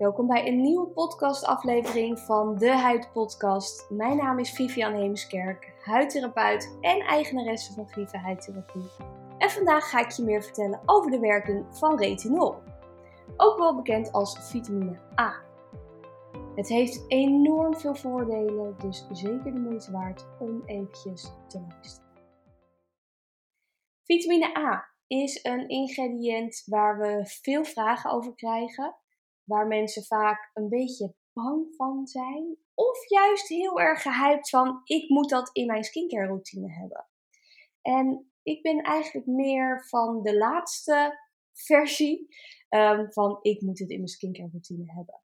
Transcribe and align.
Welkom 0.00 0.26
bij 0.26 0.46
een 0.46 0.60
nieuwe 0.60 0.86
podcastaflevering 0.86 2.18
van 2.18 2.58
de 2.58 2.70
Huid 2.70 3.12
Podcast. 3.12 3.90
Mijn 3.90 4.16
naam 4.16 4.38
is 4.38 4.50
Vivian 4.50 4.94
Heemskerk, 4.94 5.72
huidtherapeut 5.80 6.76
en 6.80 7.00
eigenaresse 7.00 7.72
van 7.72 7.88
Vive 7.88 8.16
Huidtherapie. 8.16 8.90
En 9.38 9.50
vandaag 9.50 9.90
ga 9.90 10.00
ik 10.00 10.10
je 10.10 10.22
meer 10.22 10.42
vertellen 10.42 10.80
over 10.86 11.10
de 11.10 11.18
werking 11.18 11.64
van 11.70 11.98
retinol, 11.98 12.54
ook 13.36 13.58
wel 13.58 13.76
bekend 13.76 14.12
als 14.12 14.50
vitamine 14.50 14.98
A. 15.18 15.42
Het 16.54 16.68
heeft 16.68 17.04
enorm 17.08 17.76
veel 17.76 17.94
voordelen, 17.94 18.76
dus 18.78 19.06
zeker 19.10 19.54
de 19.54 19.60
moeite 19.60 19.90
waard 19.90 20.26
om 20.38 20.62
eventjes 20.66 21.32
te 21.48 21.60
luisteren. 21.68 22.10
Vitamine 24.04 24.58
A 24.58 24.84
is 25.06 25.44
een 25.44 25.68
ingrediënt 25.68 26.62
waar 26.66 26.98
we 26.98 27.20
veel 27.42 27.64
vragen 27.64 28.10
over 28.10 28.34
krijgen 28.34 28.98
waar 29.50 29.66
mensen 29.66 30.04
vaak 30.04 30.50
een 30.54 30.68
beetje 30.68 31.14
bang 31.32 31.74
van 31.76 32.06
zijn. 32.06 32.56
Of 32.74 33.08
juist 33.08 33.48
heel 33.48 33.80
erg 33.80 34.02
gehyped 34.02 34.48
van 34.48 34.80
ik 34.84 35.08
moet 35.08 35.28
dat 35.28 35.50
in 35.52 35.66
mijn 35.66 35.84
skincare 35.84 36.26
routine 36.26 36.72
hebben. 36.72 37.06
En 37.82 38.30
ik 38.42 38.62
ben 38.62 38.82
eigenlijk 38.82 39.26
meer 39.26 39.86
van 39.88 40.22
de 40.22 40.36
laatste 40.36 41.18
versie 41.52 42.28
um, 42.68 43.12
van 43.12 43.38
ik 43.42 43.60
moet 43.60 43.78
het 43.78 43.90
in 43.90 43.96
mijn 43.96 44.08
skincare 44.08 44.48
routine 44.50 44.92
hebben. 44.92 45.20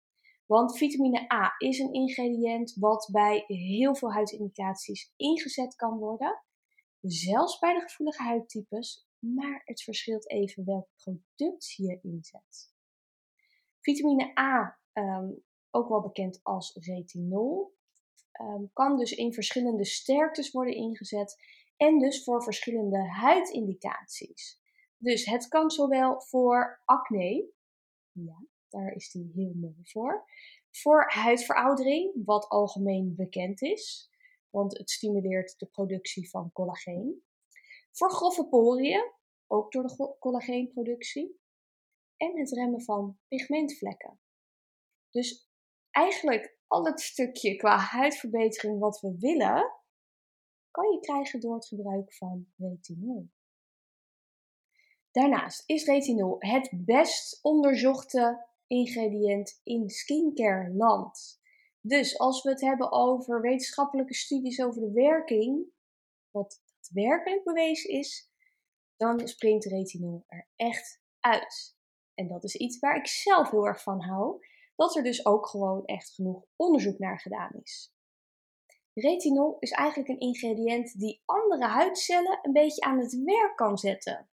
Want 0.45 0.77
vitamine 0.77 1.33
A 1.33 1.55
is 1.57 1.79
een 1.79 1.93
ingrediënt 1.93 2.75
wat 2.79 3.09
bij 3.11 3.43
heel 3.47 3.95
veel 3.95 4.13
huidindicaties 4.13 5.13
ingezet 5.15 5.75
kan 5.75 5.97
worden. 5.97 6.43
Zelfs 7.01 7.59
bij 7.59 7.73
de 7.73 7.81
gevoelige 7.81 8.23
huidtypes. 8.23 9.07
Maar 9.19 9.61
het 9.65 9.83
verschilt 9.83 10.29
even 10.29 10.65
welk 10.65 10.87
product 10.95 11.73
je 11.75 11.99
inzet. 12.01 12.72
Vitamine 13.83 14.39
A, 14.39 14.79
ehm, 14.93 15.31
ook 15.71 15.89
wel 15.89 16.01
bekend 16.01 16.39
als 16.43 16.75
retinol, 16.75 17.75
um, 18.41 18.69
kan 18.73 18.97
dus 18.97 19.11
in 19.11 19.33
verschillende 19.33 19.85
sterktes 19.85 20.51
worden 20.51 20.75
ingezet 20.75 21.43
en 21.77 21.99
dus 21.99 22.23
voor 22.23 22.43
verschillende 22.43 23.09
huidindicaties. 23.09 24.61
Dus 24.97 25.25
het 25.25 25.47
kan 25.47 25.71
zowel 25.71 26.21
voor 26.21 26.81
acne, 26.85 27.51
ja, 28.11 28.45
daar 28.69 28.91
is 28.91 29.11
die 29.11 29.31
heel 29.35 29.53
mooi 29.53 29.81
voor, 29.83 30.25
voor 30.71 31.11
huidveroudering, 31.11 32.25
wat 32.25 32.49
algemeen 32.49 33.15
bekend 33.15 33.61
is, 33.61 34.09
want 34.49 34.77
het 34.77 34.89
stimuleert 34.89 35.59
de 35.59 35.65
productie 35.65 36.29
van 36.29 36.51
collageen. 36.51 37.23
Voor 37.91 38.11
grove 38.11 38.47
poriën, 38.47 39.11
ook 39.47 39.71
door 39.71 39.87
de 39.87 40.15
collageenproductie 40.19 41.41
en 42.23 42.39
het 42.39 42.51
remmen 42.51 42.81
van 42.81 43.19
pigmentvlekken. 43.27 44.19
Dus 45.09 45.49
eigenlijk 45.91 46.57
al 46.67 46.85
het 46.85 47.01
stukje 47.01 47.55
qua 47.55 47.77
huidverbetering 47.77 48.79
wat 48.79 48.99
we 48.99 49.17
willen, 49.19 49.73
kan 50.71 50.91
je 50.91 50.99
krijgen 50.99 51.39
door 51.39 51.55
het 51.55 51.67
gebruik 51.67 52.13
van 52.13 52.47
retinol. 52.57 53.29
Daarnaast 55.11 55.63
is 55.65 55.85
retinol 55.85 56.35
het 56.39 56.69
best 56.71 57.39
onderzochte 57.41 58.47
ingrediënt 58.67 59.59
in 59.63 59.89
skincare 59.89 60.73
land. 60.73 61.41
Dus 61.81 62.19
als 62.19 62.43
we 62.43 62.49
het 62.49 62.61
hebben 62.61 62.91
over 62.91 63.41
wetenschappelijke 63.41 64.13
studies 64.13 64.61
over 64.61 64.81
de 64.81 64.91
werking, 64.91 65.65
wat 66.31 66.61
daadwerkelijk 66.65 67.43
bewezen 67.43 67.89
is, 67.89 68.31
dan 68.95 69.27
springt 69.27 69.65
retinol 69.65 70.23
er 70.27 70.47
echt 70.55 71.01
uit. 71.19 71.81
En 72.15 72.27
dat 72.27 72.43
is 72.43 72.55
iets 72.55 72.79
waar 72.79 72.97
ik 72.97 73.07
zelf 73.07 73.49
heel 73.49 73.67
erg 73.67 73.83
van 73.83 74.01
hou, 74.01 74.45
dat 74.75 74.95
er 74.95 75.03
dus 75.03 75.25
ook 75.25 75.47
gewoon 75.47 75.85
echt 75.85 76.13
genoeg 76.13 76.45
onderzoek 76.55 76.99
naar 76.99 77.19
gedaan 77.19 77.51
is. 77.61 77.93
Retinol 78.93 79.57
is 79.59 79.71
eigenlijk 79.71 80.09
een 80.09 80.19
ingrediënt 80.19 80.99
die 80.99 81.21
andere 81.25 81.65
huidcellen 81.65 82.39
een 82.41 82.53
beetje 82.53 82.81
aan 82.81 82.99
het 82.99 83.23
werk 83.23 83.55
kan 83.55 83.77
zetten. 83.77 84.29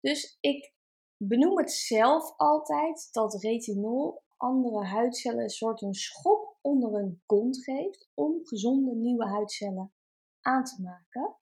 Dus 0.00 0.36
ik 0.40 0.72
benoem 1.16 1.58
het 1.58 1.72
zelf 1.72 2.36
altijd 2.36 3.08
dat 3.12 3.42
retinol 3.42 4.22
andere 4.36 4.84
huidcellen 4.84 5.42
een 5.42 5.50
soort 5.50 5.82
een 5.82 5.94
schop 5.94 6.58
onder 6.60 6.94
een 6.94 7.22
kont 7.26 7.64
geeft 7.64 8.10
om 8.14 8.40
gezonde 8.42 8.94
nieuwe 8.94 9.26
huidcellen 9.26 9.92
aan 10.40 10.64
te 10.64 10.82
maken, 10.82 11.36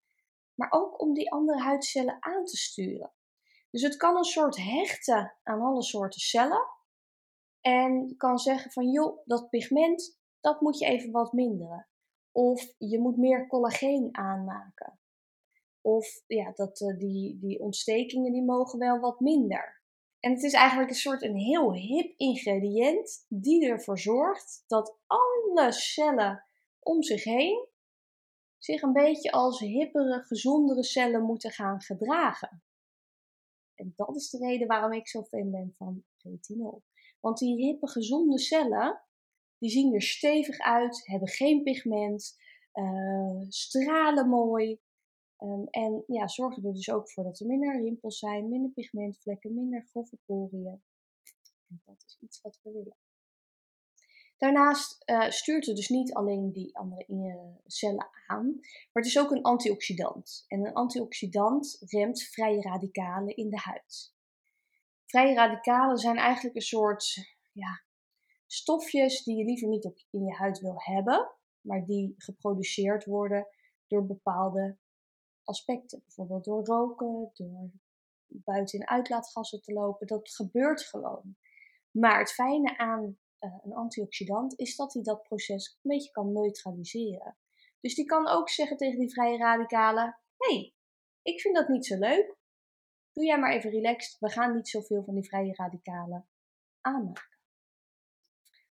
maar 0.55 0.71
ook 0.71 1.01
om 1.01 1.15
die 1.15 1.33
andere 1.33 1.59
huidcellen 1.59 2.17
aan 2.21 2.45
te 2.45 2.57
sturen. 2.57 3.13
Dus 3.71 3.83
het 3.83 3.97
kan 3.97 4.17
een 4.17 4.25
soort 4.25 4.57
hechten 4.57 5.35
aan 5.43 5.61
alle 5.61 5.83
soorten 5.83 6.21
cellen. 6.21 6.67
En 7.61 8.15
kan 8.17 8.39
zeggen 8.39 8.71
van 8.71 8.91
joh, 8.91 9.19
dat 9.25 9.49
pigment, 9.49 10.19
dat 10.41 10.61
moet 10.61 10.79
je 10.79 10.87
even 10.87 11.11
wat 11.11 11.33
minderen. 11.33 11.89
Of 12.33 12.75
je 12.79 13.01
moet 13.01 13.17
meer 13.17 13.47
collageen 13.47 14.09
aanmaken. 14.13 14.99
Of 15.81 16.23
ja, 16.27 16.53
dat, 16.55 16.81
uh, 16.81 16.99
die, 16.99 17.39
die 17.39 17.61
ontstekingen 17.61 18.33
die 18.33 18.45
mogen 18.45 18.79
wel 18.79 18.99
wat 18.99 19.21
minder. 19.21 19.83
En 20.21 20.33
het 20.33 20.43
is 20.43 20.53
eigenlijk 20.53 20.91
een 20.91 20.97
soort 20.97 21.23
een 21.23 21.37
heel 21.37 21.75
hip 21.75 22.15
ingrediënt 22.17 23.25
die 23.29 23.69
ervoor 23.69 23.99
zorgt 23.99 24.65
dat 24.67 24.99
alle 25.07 25.73
cellen 25.73 26.45
om 26.79 27.03
zich 27.03 27.25
heen 27.25 27.69
zich 28.59 28.83
een 28.83 28.93
beetje 28.93 29.31
als 29.33 29.61
hippere, 29.61 30.23
gezondere 30.23 30.85
cellen 30.85 31.23
moeten 31.23 31.51
gaan 31.51 31.81
gedragen. 31.81 32.63
En 33.79 33.93
dat 33.97 34.17
is 34.17 34.31
de 34.31 34.39
reden 34.39 34.67
waarom 34.67 34.93
ik 34.93 35.09
zo 35.09 35.23
fan 35.23 35.51
ben 35.51 35.75
van 35.77 36.05
retinol. 36.23 36.83
Want 37.21 37.39
die 37.39 37.57
hippe, 37.57 37.89
gezonde 37.89 38.39
cellen, 38.39 39.01
die 39.59 39.71
zien 39.71 39.95
er 39.95 40.03
stevig 40.03 40.59
uit, 40.59 41.07
hebben 41.07 41.29
geen 41.29 41.63
pigment, 41.63 42.39
uh, 42.73 43.45
stralen 43.49 44.29
mooi. 44.29 44.81
Um, 45.39 45.67
en 45.71 46.05
ja, 46.07 46.29
zorgen 46.29 46.65
er 46.65 46.75
dus 46.75 46.91
ook 46.91 47.11
voor 47.11 47.25
dat 47.25 47.41
er 47.41 47.47
minder 47.47 47.81
rimpels 47.83 48.19
zijn, 48.19 48.49
minder 48.49 48.71
pigmentvlekken, 48.71 49.55
minder 49.55 49.87
grove 49.91 50.19
poriën. 50.25 50.83
En 51.69 51.83
dat 51.85 52.05
is 52.07 52.19
iets 52.21 52.41
wat 52.41 52.61
we 52.63 52.73
willen. 52.73 52.97
Daarnaast 54.39 55.03
uh, 55.07 55.31
stuurt 55.31 55.67
het 55.67 55.77
dus 55.77 55.89
niet 55.89 56.15
alleen 56.15 56.53
die 56.53 56.77
andere 56.77 57.61
cellen 57.67 58.09
aan, 58.27 58.47
maar 58.61 59.03
het 59.03 59.07
is 59.07 59.19
ook 59.19 59.31
een 59.31 59.43
antioxidant. 59.43 60.45
En 60.49 60.67
een 60.67 60.75
antioxidant 60.75 61.77
remt 61.81 62.23
vrije 62.23 62.61
radicalen 62.61 63.37
in 63.37 63.51
de 63.51 63.59
huid. 63.59 64.15
Vrije 65.07 65.35
radicalen 65.35 65.97
zijn 65.97 66.17
eigenlijk 66.17 66.57
een 66.57 66.63
soort 66.63 67.35
ja, 67.53 67.83
stofjes 68.47 69.25
die 69.25 69.37
je 69.37 69.45
liever 69.45 69.69
niet 69.69 69.85
op, 69.85 69.99
in 70.11 70.25
je 70.25 70.35
huid 70.35 70.59
wil 70.59 70.77
hebben, 70.77 71.31
maar 71.61 71.85
die 71.85 72.15
geproduceerd 72.17 73.05
worden 73.05 73.47
door 73.87 74.07
bepaalde 74.07 74.79
aspecten. 75.45 76.03
Bijvoorbeeld 76.05 76.45
door 76.45 76.65
roken, 76.65 77.31
door 77.33 77.71
buiten 78.27 78.79
in 78.79 78.89
uitlaatgassen 78.89 79.63
te 79.63 79.73
lopen. 79.73 80.07
Dat 80.07 80.35
gebeurt 80.35 80.83
gewoon. 80.83 81.37
Maar 81.91 82.19
het 82.19 82.33
fijne 82.33 82.79
aan 82.79 83.19
uh, 83.41 83.55
een 83.63 83.75
antioxidant, 83.75 84.59
is 84.59 84.77
dat 84.77 84.93
hij 84.93 85.03
dat 85.03 85.23
proces 85.23 85.79
een 85.83 85.91
beetje 85.91 86.11
kan 86.11 86.33
neutraliseren. 86.33 87.37
Dus 87.81 87.95
die 87.95 88.05
kan 88.05 88.29
ook 88.29 88.49
zeggen 88.49 88.77
tegen 88.77 88.99
die 88.99 89.13
vrije 89.13 89.37
radicalen: 89.37 90.19
hey, 90.37 90.75
ik 91.23 91.41
vind 91.41 91.55
dat 91.55 91.69
niet 91.69 91.87
zo 91.87 91.99
leuk. 91.99 92.37
Doe 93.13 93.25
jij 93.25 93.39
maar 93.39 93.53
even 93.53 93.71
relaxed. 93.71 94.19
We 94.19 94.31
gaan 94.31 94.55
niet 94.55 94.69
zoveel 94.69 95.05
van 95.05 95.15
die 95.15 95.29
vrije 95.29 95.55
radicalen 95.55 96.29
aanmaken. 96.81 97.39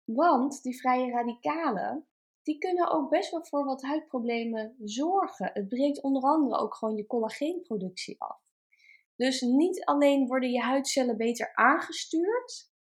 Want 0.03 0.61
die 0.61 0.79
vrije 0.79 1.11
radicalen, 1.11 2.07
die 2.43 2.57
kunnen 2.57 2.91
ook 2.91 3.09
best 3.09 3.31
wel 3.31 3.45
voor 3.45 3.65
wat 3.65 3.81
huidproblemen 3.81 4.75
zorgen. 4.83 5.49
Het 5.53 5.67
breekt 5.67 6.01
onder 6.01 6.23
andere 6.23 6.57
ook 6.57 6.75
gewoon 6.75 6.95
je 6.95 7.07
collageenproductie 7.07 8.21
af. 8.21 8.41
Dus 9.15 9.41
niet 9.41 9.85
alleen 9.85 10.27
worden 10.27 10.51
je 10.51 10.61
huidcellen 10.61 11.17
beter 11.17 11.55
aangestuurd, 11.55 12.72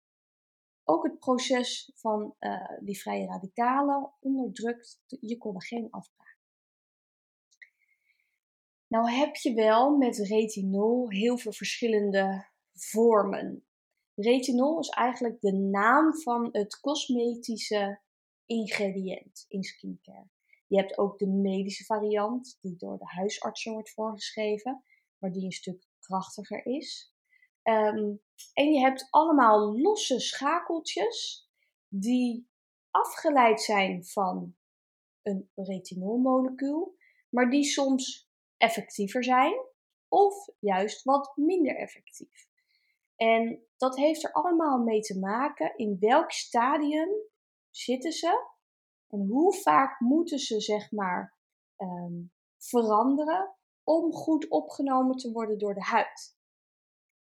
ook 0.84 1.02
het 1.02 1.18
proces 1.18 1.92
van 1.94 2.34
uh, 2.40 2.78
die 2.80 3.00
vrije 3.00 3.26
radicalen 3.26 4.12
onderdrukt 4.20 5.02
je 5.06 5.38
collageenafbraak. 5.38 6.40
Nou 8.86 9.10
heb 9.10 9.36
je 9.36 9.54
wel 9.54 9.96
met 9.96 10.16
retinol 10.16 11.10
heel 11.10 11.38
veel 11.38 11.52
verschillende 11.52 12.46
vormen. 12.72 13.66
Retinol 14.14 14.78
is 14.78 14.88
eigenlijk 14.88 15.40
de 15.40 15.52
naam 15.52 16.14
van 16.14 16.48
het 16.52 16.80
cosmetische 16.80 18.00
ingrediënt 18.46 19.44
in 19.48 19.62
skincare. 19.62 20.28
Je 20.66 20.76
hebt 20.76 20.98
ook 20.98 21.18
de 21.18 21.26
medische 21.26 21.84
variant, 21.84 22.58
die 22.60 22.76
door 22.76 22.98
de 22.98 23.06
huisartsen 23.06 23.72
wordt 23.72 23.92
voorgeschreven, 23.92 24.84
maar 25.18 25.32
die 25.32 25.44
een 25.44 25.52
stuk 25.52 25.86
krachtiger 25.98 26.66
is. 26.66 27.11
Um, 27.62 28.22
en 28.52 28.72
je 28.72 28.80
hebt 28.80 29.06
allemaal 29.10 29.80
losse 29.80 30.20
schakeltjes 30.20 31.48
die 31.88 32.48
afgeleid 32.90 33.60
zijn 33.60 34.04
van 34.04 34.56
een 35.22 35.50
retinolmolecuul, 35.54 36.96
maar 37.28 37.50
die 37.50 37.64
soms 37.64 38.30
effectiever 38.56 39.24
zijn 39.24 39.54
of 40.08 40.48
juist 40.58 41.04
wat 41.04 41.32
minder 41.36 41.76
effectief. 41.76 42.48
En 43.16 43.66
dat 43.76 43.96
heeft 43.96 44.24
er 44.24 44.32
allemaal 44.32 44.78
mee 44.78 45.00
te 45.00 45.18
maken 45.18 45.76
in 45.76 45.96
welk 46.00 46.32
stadium 46.32 47.10
zitten 47.70 48.12
ze 48.12 48.50
en 49.08 49.26
hoe 49.26 49.54
vaak 49.54 50.00
moeten 50.00 50.38
ze 50.38 50.60
zeg 50.60 50.90
maar 50.90 51.36
ehm, 51.76 52.22
veranderen 52.58 53.54
om 53.84 54.12
goed 54.12 54.48
opgenomen 54.48 55.16
te 55.16 55.32
worden 55.32 55.58
door 55.58 55.74
de 55.74 55.82
huid. 55.82 56.36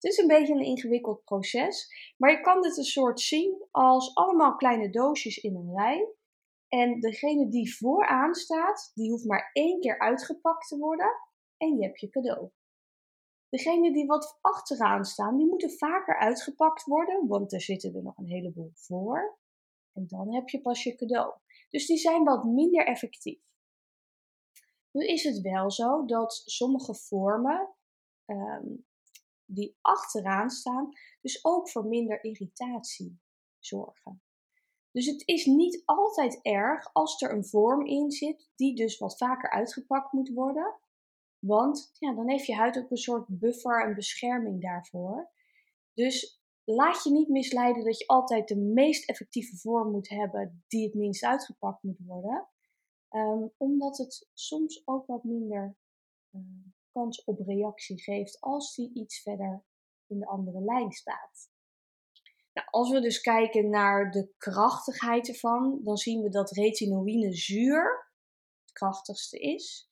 Het 0.07 0.15
is 0.15 0.21
een 0.21 0.39
beetje 0.39 0.55
een 0.55 0.65
ingewikkeld 0.65 1.25
proces, 1.25 1.89
maar 2.17 2.31
je 2.31 2.41
kan 2.41 2.63
dit 2.63 2.77
een 2.77 2.85
soort 2.85 3.21
zien 3.21 3.67
als 3.71 4.15
allemaal 4.15 4.57
kleine 4.57 4.91
doosjes 4.91 5.37
in 5.37 5.57
een 5.57 5.73
rij. 5.75 6.09
En 6.69 7.01
degene 7.01 7.49
die 7.49 7.77
vooraan 7.77 8.35
staat, 8.35 8.91
die 8.95 9.11
hoeft 9.11 9.25
maar 9.25 9.51
één 9.53 9.81
keer 9.81 9.99
uitgepakt 9.99 10.69
te 10.69 10.79
worden 10.79 11.11
en 11.57 11.77
je 11.77 11.83
hebt 11.85 12.01
je 12.01 12.09
cadeau. 12.09 12.51
Degene 13.49 13.93
die 13.93 14.07
wat 14.07 14.39
achteraan 14.41 15.05
staan, 15.05 15.37
die 15.37 15.47
moeten 15.47 15.71
vaker 15.71 16.19
uitgepakt 16.19 16.85
worden, 16.85 17.27
want 17.27 17.53
er 17.53 17.61
zitten 17.61 17.95
er 17.95 18.03
nog 18.03 18.17
een 18.17 18.29
heleboel 18.29 18.71
voor. 18.75 19.39
En 19.93 20.07
dan 20.07 20.35
heb 20.35 20.49
je 20.49 20.61
pas 20.61 20.83
je 20.83 20.95
cadeau. 20.95 21.35
Dus 21.71 21.87
die 21.87 21.99
zijn 21.99 22.25
wat 22.25 22.45
minder 22.45 22.87
effectief. 22.87 23.41
Nu 24.91 25.07
is 25.07 25.23
het 25.23 25.41
wel 25.41 25.71
zo 25.71 26.05
dat 26.05 26.43
sommige 26.45 26.95
vormen 26.95 27.75
ehm, 28.25 28.67
die 29.47 29.77
achteraan 29.81 30.51
staan, 30.51 30.93
dus 31.21 31.45
ook 31.45 31.71
voor 31.71 31.87
minder 31.87 32.25
irritatie 32.25 33.21
zorgen. 33.59 34.23
Dus 34.91 35.07
het 35.07 35.23
is 35.25 35.47
niet 35.47 35.83
altijd 35.85 36.43
erg 36.43 36.93
als 36.93 37.23
er 37.23 37.33
een 37.33 37.45
vorm 37.45 37.87
in 37.87 38.11
zit 38.11 38.51
die 38.55 38.77
dus 38.77 38.99
wat 38.99 39.17
vaker 39.17 39.51
uitgepakt 39.51 40.13
moet 40.13 40.29
worden. 40.29 40.75
Want 41.39 41.91
ja, 41.99 42.15
dan 42.15 42.29
heeft 42.29 42.47
je 42.47 42.55
huid 42.55 42.79
ook 42.79 42.91
een 42.91 42.97
soort 42.97 43.27
buffer 43.29 43.85
en 43.85 43.95
bescherming 43.95 44.63
daarvoor. 44.63 45.31
Dus 45.95 46.43
laat 46.65 47.05
je 47.05 47.11
niet 47.11 47.29
misleiden 47.29 47.85
dat 47.85 47.99
je 47.99 48.07
altijd 48.07 48.49
de 48.49 48.57
meest 48.57 49.09
effectieve 49.09 49.57
vorm 49.57 49.91
moet 49.91 50.09
hebben 50.09 50.65
die 50.69 50.85
het 50.85 50.95
minst 50.95 51.25
uitgepakt 51.25 51.83
moet 51.83 51.99
worden. 51.99 52.49
Um, 53.11 53.53
omdat 53.57 53.99
het 53.99 54.29
soms 54.33 54.83
ook 54.85 55.07
wat 55.07 55.25
minder 55.25 55.77
uh, 56.31 56.41
op 57.25 57.41
reactie 57.47 58.03
geeft 58.03 58.41
als 58.41 58.75
die 58.75 58.91
iets 58.95 59.23
verder 59.23 59.65
in 60.07 60.19
de 60.19 60.27
andere 60.27 60.61
lijn 60.61 60.93
staat. 60.93 61.51
Nou, 62.53 62.69
als 62.71 62.91
we 62.91 63.01
dus 63.01 63.21
kijken 63.21 63.71
naar 63.71 64.11
de 64.11 64.35
krachtigheid 64.39 65.29
ervan, 65.29 65.81
dan 65.83 65.97
zien 65.97 66.23
we 66.23 66.29
dat 66.29 66.51
retinoïne 66.51 67.33
zuur 67.33 68.11
het 68.61 68.73
krachtigste 68.73 69.39
is. 69.39 69.89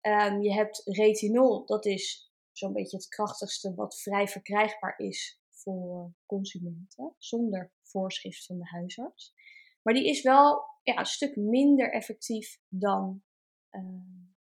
Um, 0.00 0.42
je 0.42 0.52
hebt 0.52 0.82
retinol, 0.84 1.66
dat 1.66 1.86
is 1.86 2.32
zo'n 2.52 2.72
beetje 2.72 2.96
het 2.96 3.08
krachtigste 3.08 3.74
wat 3.74 4.00
vrij 4.00 4.28
verkrijgbaar 4.28 4.98
is 4.98 5.40
voor 5.50 6.14
consumenten, 6.26 7.14
zonder 7.18 7.72
voorschrift 7.82 8.46
van 8.46 8.58
de 8.58 8.68
huisarts. 8.68 9.34
Maar 9.82 9.94
die 9.94 10.08
is 10.08 10.22
wel 10.22 10.64
ja, 10.82 10.98
een 10.98 11.06
stuk 11.06 11.36
minder 11.36 11.92
effectief 11.92 12.60
dan 12.68 13.22
uh, 13.70 13.82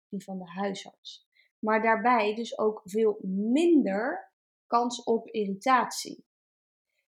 die 0.09 0.25
van 0.25 0.39
de 0.39 0.51
huisarts. 0.51 1.26
Maar 1.67 1.83
daarbij 1.83 2.35
dus 2.35 2.59
ook 2.59 2.81
veel 2.85 3.19
minder 3.23 4.33
kans 4.67 5.03
op 5.03 5.29
irritatie. 5.29 6.25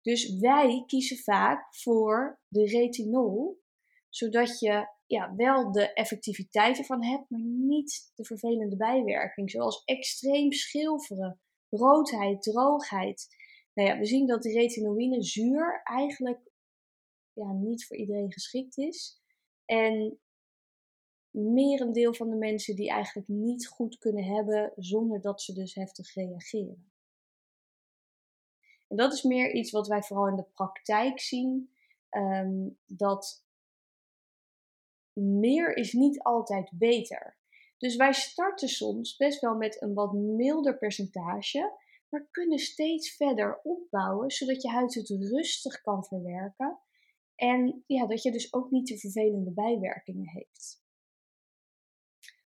Dus 0.00 0.38
wij 0.38 0.82
kiezen 0.86 1.16
vaak 1.16 1.76
voor 1.76 2.40
de 2.48 2.64
retinol, 2.64 3.62
zodat 4.08 4.58
je 4.58 4.88
ja, 5.06 5.34
wel 5.36 5.72
de 5.72 5.92
effectiviteit 5.92 6.78
ervan 6.78 7.04
hebt, 7.04 7.30
maar 7.30 7.40
niet 7.40 8.12
de 8.14 8.24
vervelende 8.24 8.76
bijwerking, 8.76 9.50
zoals 9.50 9.84
extreem 9.84 10.52
schilferen, 10.52 11.40
roodheid, 11.68 12.42
droogheid. 12.42 13.26
Nou 13.72 13.88
ja, 13.88 13.98
we 13.98 14.04
zien 14.04 14.26
dat 14.26 14.42
de 14.42 14.52
retinoïne 14.52 15.22
zuur 15.22 15.80
eigenlijk 15.84 16.40
ja, 17.32 17.52
niet 17.52 17.86
voor 17.86 17.96
iedereen 17.96 18.32
geschikt 18.32 18.78
is. 18.78 19.22
En 19.64 20.18
merendeel 21.34 22.14
van 22.14 22.30
de 22.30 22.36
mensen 22.36 22.76
die 22.76 22.90
eigenlijk 22.90 23.28
niet 23.28 23.68
goed 23.68 23.98
kunnen 23.98 24.24
hebben 24.24 24.72
zonder 24.76 25.20
dat 25.20 25.42
ze 25.42 25.52
dus 25.52 25.74
heftig 25.74 26.14
reageren. 26.14 26.92
En 28.88 28.96
dat 28.96 29.12
is 29.12 29.22
meer 29.22 29.54
iets 29.54 29.70
wat 29.70 29.88
wij 29.88 30.02
vooral 30.02 30.28
in 30.28 30.36
de 30.36 30.46
praktijk 30.52 31.20
zien. 31.20 31.72
Um, 32.10 32.78
dat 32.86 33.44
meer 35.12 35.76
is 35.76 35.92
niet 35.92 36.22
altijd 36.22 36.70
beter. 36.74 37.36
Dus 37.78 37.96
wij 37.96 38.12
starten 38.12 38.68
soms 38.68 39.16
best 39.16 39.40
wel 39.40 39.54
met 39.54 39.82
een 39.82 39.94
wat 39.94 40.12
milder 40.12 40.78
percentage, 40.78 41.72
maar 42.08 42.28
kunnen 42.30 42.58
steeds 42.58 43.16
verder 43.16 43.60
opbouwen, 43.62 44.30
zodat 44.30 44.62
je 44.62 44.68
huid 44.68 44.94
het 44.94 45.08
rustig 45.08 45.80
kan 45.80 46.04
verwerken 46.04 46.78
en 47.36 47.84
ja, 47.86 48.06
dat 48.06 48.22
je 48.22 48.32
dus 48.32 48.52
ook 48.52 48.70
niet 48.70 48.86
te 48.86 48.98
vervelende 48.98 49.50
bijwerkingen 49.50 50.28
heeft. 50.28 50.83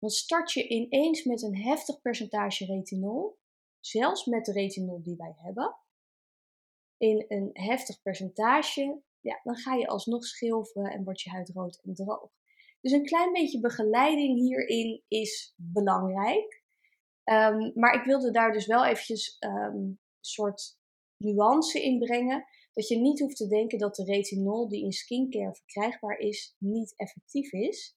Want 0.04 0.16
start 0.16 0.52
je 0.52 0.68
ineens 0.68 1.24
met 1.24 1.42
een 1.42 1.56
heftig 1.56 2.00
percentage 2.00 2.64
retinol, 2.64 3.38
zelfs 3.80 4.24
met 4.24 4.44
de 4.44 4.52
retinol 4.52 5.02
die 5.02 5.16
wij 5.16 5.34
hebben, 5.36 5.76
in 6.96 7.24
een 7.28 7.50
heftig 7.52 8.02
percentage, 8.02 9.02
ja, 9.20 9.40
dan 9.42 9.56
ga 9.56 9.74
je 9.74 9.86
alsnog 9.86 10.24
schilferen 10.24 10.92
en 10.92 11.04
wordt 11.04 11.20
je 11.20 11.30
huid 11.30 11.50
rood 11.54 11.80
en 11.82 11.94
droog. 11.94 12.30
Dus 12.80 12.92
een 12.92 13.04
klein 13.04 13.32
beetje 13.32 13.60
begeleiding 13.60 14.38
hierin 14.38 15.02
is 15.08 15.54
belangrijk. 15.56 16.62
Um, 17.24 17.72
maar 17.74 17.94
ik 17.94 18.04
wilde 18.04 18.30
daar 18.30 18.52
dus 18.52 18.66
wel 18.66 18.84
eventjes 18.84 19.36
um, 19.40 19.50
een 19.50 20.00
soort 20.20 20.78
nuance 21.16 21.82
in 21.82 21.98
brengen. 21.98 22.44
Dat 22.72 22.88
je 22.88 22.96
niet 22.96 23.20
hoeft 23.20 23.36
te 23.36 23.48
denken 23.48 23.78
dat 23.78 23.94
de 23.94 24.04
retinol 24.04 24.68
die 24.68 24.84
in 24.84 24.92
skincare 24.92 25.54
verkrijgbaar 25.54 26.18
is, 26.18 26.56
niet 26.58 26.94
effectief 26.96 27.52
is. 27.52 27.96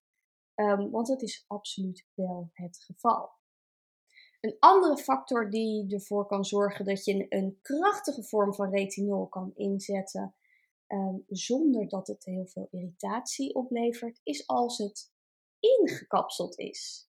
Um, 0.60 0.90
want 0.90 1.06
dat 1.06 1.22
is 1.22 1.44
absoluut 1.46 2.06
wel 2.14 2.50
het 2.52 2.78
geval. 2.78 3.30
Een 4.40 4.56
andere 4.58 4.96
factor 4.96 5.50
die 5.50 5.94
ervoor 5.94 6.26
kan 6.26 6.44
zorgen 6.44 6.84
dat 6.84 7.04
je 7.04 7.26
een 7.28 7.58
krachtige 7.62 8.24
vorm 8.24 8.54
van 8.54 8.70
retinol 8.70 9.26
kan 9.26 9.52
inzetten 9.54 10.34
um, 10.88 11.24
zonder 11.26 11.88
dat 11.88 12.06
het 12.06 12.24
heel 12.24 12.46
veel 12.46 12.68
irritatie 12.70 13.54
oplevert, 13.54 14.20
is 14.22 14.46
als 14.46 14.78
het 14.78 15.12
ingekapseld 15.60 16.58
is. 16.58 17.10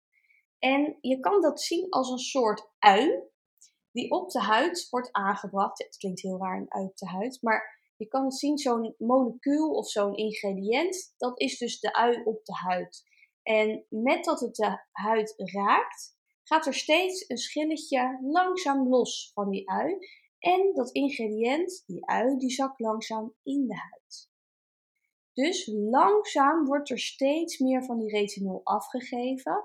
En 0.59 0.97
je 1.01 1.19
kan 1.19 1.41
dat 1.41 1.61
zien 1.61 1.89
als 1.89 2.09
een 2.09 2.17
soort 2.17 2.69
ui 2.79 3.23
die 3.91 4.11
op 4.11 4.29
de 4.29 4.39
huid 4.39 4.87
wordt 4.89 5.11
aangebracht. 5.11 5.83
Het 5.83 5.97
klinkt 5.97 6.21
heel 6.21 6.37
raar, 6.37 6.57
een 6.57 6.71
ui 6.71 6.85
op 6.85 6.97
de 6.97 7.07
huid, 7.07 7.37
maar 7.41 7.91
je 7.95 8.07
kan 8.07 8.31
zien, 8.31 8.57
zo'n 8.57 8.95
molecuul 8.97 9.69
of 9.69 9.89
zo'n 9.89 10.15
ingrediënt, 10.15 11.13
dat 11.17 11.39
is 11.39 11.57
dus 11.57 11.79
de 11.79 11.93
ui 11.93 12.23
op 12.23 12.45
de 12.45 12.53
huid. 12.53 13.07
En 13.49 13.85
met 13.89 14.23
dat 14.23 14.39
het 14.39 14.55
de 14.55 14.79
huid 14.91 15.33
raakt, 15.35 16.17
gaat 16.43 16.65
er 16.65 16.73
steeds 16.73 17.29
een 17.29 17.37
schilletje 17.37 18.19
langzaam 18.21 18.89
los 18.89 19.31
van 19.33 19.49
die 19.49 19.69
ui. 19.69 19.97
En 20.39 20.73
dat 20.73 20.91
ingrediënt, 20.91 21.83
die 21.85 22.05
ui, 22.05 22.37
die 22.37 22.49
zakt 22.49 22.79
langzaam 22.79 23.33
in 23.43 23.67
de 23.67 23.75
huid. 23.75 24.29
Dus 25.33 25.71
langzaam 25.73 26.65
wordt 26.65 26.89
er 26.89 26.99
steeds 26.99 27.57
meer 27.57 27.83
van 27.83 27.99
die 27.99 28.09
retinol 28.09 28.61
afgegeven. 28.63 29.63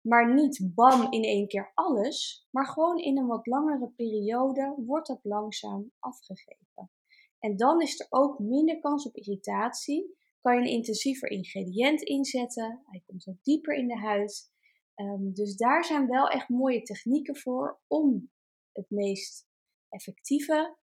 Maar 0.00 0.34
niet 0.34 0.70
bam 0.74 1.12
in 1.12 1.22
één 1.22 1.48
keer 1.48 1.70
alles, 1.74 2.46
maar 2.50 2.66
gewoon 2.66 2.98
in 2.98 3.18
een 3.18 3.26
wat 3.26 3.46
langere 3.46 3.88
periode 3.88 4.74
wordt 4.86 5.06
dat 5.06 5.20
langzaam 5.22 5.92
afgegeven. 5.98 6.90
En 7.38 7.56
dan 7.56 7.80
is 7.80 8.00
er 8.00 8.06
ook 8.10 8.38
minder 8.38 8.80
kans 8.80 9.06
op 9.06 9.14
irritatie. 9.14 10.16
Kan 10.40 10.54
je 10.54 10.60
een 10.60 10.74
intensiever 10.74 11.30
ingrediënt 11.30 12.02
inzetten. 12.02 12.82
Hij 12.86 13.02
komt 13.06 13.24
wat 13.24 13.42
dieper 13.42 13.74
in 13.74 13.88
de 13.88 13.96
huid. 13.96 14.52
Um, 14.94 15.34
dus 15.34 15.56
daar 15.56 15.84
zijn 15.84 16.06
wel 16.06 16.28
echt 16.28 16.48
mooie 16.48 16.82
technieken 16.82 17.36
voor 17.36 17.80
om 17.86 18.30
het 18.72 18.90
meest 18.90 19.48
effectieve 19.88 20.76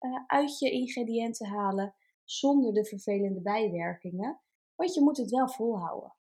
uh, 0.00 0.24
uit 0.26 0.58
je 0.58 0.70
ingrediënt 0.70 1.36
te 1.36 1.46
halen 1.46 1.94
zonder 2.24 2.72
de 2.72 2.84
vervelende 2.84 3.40
bijwerkingen. 3.40 4.40
Want 4.74 4.94
je 4.94 5.00
moet 5.02 5.16
het 5.16 5.30
wel 5.30 5.48
volhouden. 5.48 6.16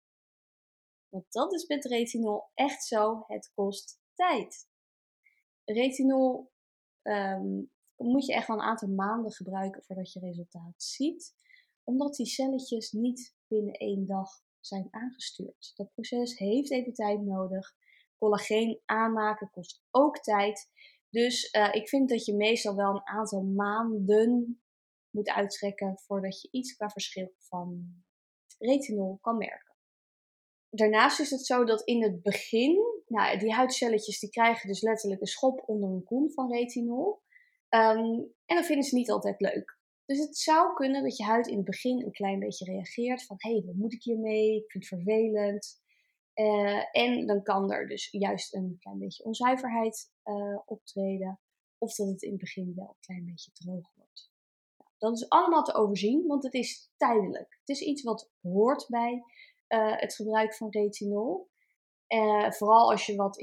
Want 1.09 1.33
dat 1.33 1.53
is 1.53 1.67
met 1.67 1.85
retinol 1.85 2.51
echt 2.55 2.85
zo, 2.85 3.25
het 3.27 3.53
kost 3.55 4.01
tijd. 4.15 4.69
Retinol 5.65 6.53
um, 7.03 7.71
moet 7.97 8.27
je 8.27 8.35
echt 8.35 8.47
wel 8.47 8.57
een 8.57 8.63
aantal 8.63 8.89
maanden 8.89 9.33
gebruiken 9.33 9.83
voordat 9.83 10.13
je 10.13 10.21
resultaat 10.21 10.83
ziet. 10.83 11.35
Omdat 11.91 12.15
die 12.15 12.27
celletjes 12.27 12.93
niet 12.93 13.35
binnen 13.47 13.75
één 13.75 14.07
dag 14.07 14.29
zijn 14.61 14.89
aangestuurd. 14.91 15.73
Dat 15.75 15.93
proces 15.93 16.39
heeft 16.39 16.71
even 16.71 16.93
tijd 16.93 17.21
nodig. 17.21 17.75
Collageen 18.19 18.81
aanmaken 18.85 19.51
kost 19.51 19.83
ook 19.91 20.19
tijd. 20.19 20.71
Dus 21.09 21.55
uh, 21.55 21.75
ik 21.75 21.89
vind 21.89 22.09
dat 22.09 22.25
je 22.25 22.35
meestal 22.35 22.77
wel 22.77 22.91
een 22.91 23.07
aantal 23.07 23.43
maanden 23.43 24.63
moet 25.11 25.29
uittrekken 25.29 25.99
voordat 25.99 26.41
je 26.41 26.49
iets 26.51 26.77
qua 26.77 26.89
verschil 26.89 27.35
van 27.39 28.03
retinol 28.59 29.19
kan 29.21 29.37
merken. 29.37 29.77
Daarnaast 30.69 31.21
is 31.21 31.31
het 31.31 31.47
zo 31.47 31.65
dat 31.65 31.83
in 31.83 32.03
het 32.03 32.23
begin, 32.23 33.03
nou, 33.07 33.39
die 33.39 33.53
huidcelletjes 33.53 34.19
die 34.19 34.31
krijgen 34.31 34.69
dus 34.69 34.83
letterlijk 34.83 35.21
een 35.21 35.27
schop 35.27 35.63
onder 35.67 35.91
hun 35.91 36.05
koen 36.05 36.33
van 36.33 36.53
retinol. 36.53 37.23
Ehm, 37.69 38.21
en 38.45 38.57
dan 38.57 38.65
vinden 38.65 38.85
ze 38.85 38.95
niet 38.95 39.11
altijd 39.11 39.41
leuk. 39.41 39.80
Dus 40.11 40.19
het 40.19 40.37
zou 40.37 40.75
kunnen 40.75 41.03
dat 41.03 41.17
je 41.17 41.25
huid 41.25 41.47
in 41.47 41.57
het 41.57 41.65
begin 41.65 42.03
een 42.03 42.13
klein 42.13 42.39
beetje 42.39 42.65
reageert 42.65 43.25
van 43.25 43.37
hé, 43.39 43.51
hey, 43.51 43.63
wat 43.67 43.75
moet 43.75 43.93
ik 43.93 44.03
hiermee? 44.03 44.57
Ik 44.57 44.71
vind 44.71 44.89
het 44.89 45.01
vervelend. 45.03 45.81
Uh, 46.35 46.97
en 46.97 47.27
dan 47.27 47.43
kan 47.43 47.73
er 47.73 47.89
dus 47.89 48.09
juist 48.11 48.55
een 48.55 48.77
klein 48.79 48.99
beetje 48.99 49.25
onzuiverheid 49.25 50.13
uh, 50.25 50.59
optreden. 50.65 51.41
Of 51.79 51.95
dat 51.95 52.09
het 52.09 52.23
in 52.23 52.31
het 52.31 52.41
begin 52.41 52.73
wel 52.77 52.89
een 52.89 53.01
klein 53.01 53.25
beetje 53.25 53.51
droog 53.53 53.93
wordt. 53.95 54.31
Dat 54.99 55.17
is 55.17 55.29
allemaal 55.29 55.63
te 55.63 55.75
overzien, 55.75 56.27
want 56.27 56.43
het 56.43 56.55
is 56.55 56.93
tijdelijk. 56.97 57.57
Het 57.61 57.69
is 57.69 57.81
iets 57.81 58.03
wat 58.03 58.31
hoort 58.41 58.87
bij 58.89 59.23
uh, 59.69 59.97
het 59.97 60.15
gebruik 60.15 60.55
van 60.55 60.71
retinol. 60.71 61.51
vooral 62.49 62.91
als 62.91 63.07
je 63.07 63.17
wat 63.17 63.39